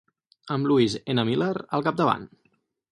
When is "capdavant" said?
1.91-2.29